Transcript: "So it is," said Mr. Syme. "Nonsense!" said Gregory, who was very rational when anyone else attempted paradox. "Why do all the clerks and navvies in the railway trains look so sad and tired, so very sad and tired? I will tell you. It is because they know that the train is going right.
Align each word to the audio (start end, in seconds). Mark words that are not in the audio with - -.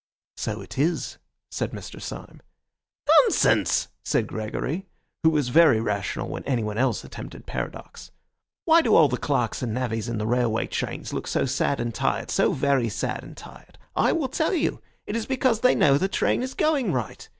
"So 0.35 0.61
it 0.61 0.79
is," 0.79 1.19
said 1.51 1.73
Mr. 1.73 2.01
Syme. 2.01 2.41
"Nonsense!" 3.21 3.89
said 4.03 4.25
Gregory, 4.25 4.87
who 5.21 5.29
was 5.29 5.49
very 5.49 5.79
rational 5.79 6.27
when 6.27 6.43
anyone 6.45 6.79
else 6.79 7.03
attempted 7.03 7.45
paradox. 7.45 8.09
"Why 8.65 8.81
do 8.81 8.95
all 8.95 9.09
the 9.09 9.17
clerks 9.19 9.61
and 9.61 9.75
navvies 9.75 10.09
in 10.09 10.17
the 10.17 10.25
railway 10.25 10.65
trains 10.65 11.13
look 11.13 11.27
so 11.27 11.45
sad 11.45 11.79
and 11.79 11.93
tired, 11.93 12.31
so 12.31 12.51
very 12.51 12.89
sad 12.89 13.21
and 13.23 13.37
tired? 13.37 13.77
I 13.95 14.11
will 14.11 14.27
tell 14.29 14.55
you. 14.55 14.81
It 15.05 15.15
is 15.15 15.27
because 15.27 15.59
they 15.59 15.75
know 15.75 15.93
that 15.93 15.99
the 15.99 16.07
train 16.07 16.41
is 16.41 16.55
going 16.55 16.91
right. 16.91 17.29